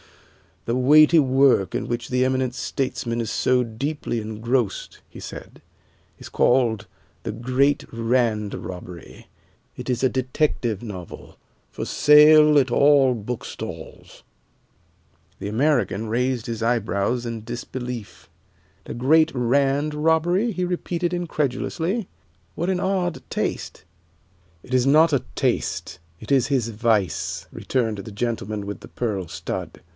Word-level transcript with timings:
"The 0.65 0.75
weighty 0.75 1.19
work 1.19 1.73
in 1.73 1.87
which 1.87 2.09
the 2.09 2.23
eminent 2.25 2.53
statesman 2.53 3.19
is 3.19 3.31
so 3.31 3.63
deeply 3.63 4.19
engrossed," 4.21 4.99
he 5.09 5.19
said, 5.19 5.61
"is 6.19 6.29
called 6.29 6.85
'The 7.23 7.31
Great 7.33 7.85
Rand 7.91 8.53
Robbery.' 8.53 9.27
It 9.75 9.89
is 9.89 10.03
a 10.03 10.09
detective 10.09 10.83
novel, 10.83 11.37
for 11.71 11.85
sale 11.85 12.57
at 12.59 12.69
all 12.69 13.15
bookstalls." 13.15 14.21
The 15.39 15.47
American 15.47 16.07
raised 16.07 16.45
his 16.45 16.61
eyebrows 16.61 17.25
in 17.25 17.43
disbelief. 17.43 18.29
"'The 18.85 18.93
Great 18.95 19.31
Rand 19.35 19.95
Robbery'?" 19.95 20.51
he 20.51 20.65
repeated 20.65 21.11
incredulously. 21.13 22.07
"What 22.53 22.69
an 22.69 22.79
odd 22.79 23.21
taste!" 23.31 23.83
"It 24.63 24.75
is 24.75 24.85
not 24.85 25.11
a 25.13 25.23
taste, 25.35 25.97
it 26.19 26.31
is 26.31 26.47
his 26.47 26.69
vice," 26.69 27.47
returned 27.51 27.99
the 27.99 28.11
gentleman 28.11 28.67
with 28.67 28.79
the 28.81 28.87
pearl 28.89 29.27
stud. 29.27 29.81